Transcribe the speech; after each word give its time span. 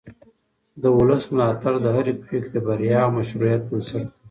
د 0.81 0.83
ولس 0.97 1.23
ملاتړ 1.33 1.73
د 1.81 1.87
هرې 1.95 2.13
پرېکړې 2.21 2.49
د 2.53 2.57
بریا 2.67 2.99
او 3.05 3.11
مشروعیت 3.17 3.61
بنسټ 3.69 4.03
دی 4.09 4.13